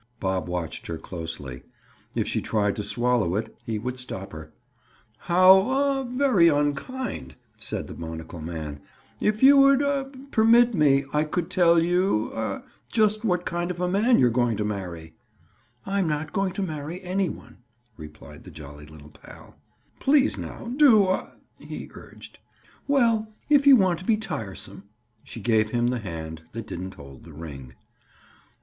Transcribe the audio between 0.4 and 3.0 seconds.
watched her closely. If she tried to